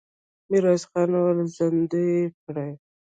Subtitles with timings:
[0.49, 2.71] ميرويس خان وويل: زندۍ يې کړئ!